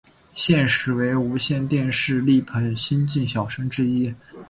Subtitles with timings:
[0.33, 4.11] 现时为无线电视力捧新晋小生之一。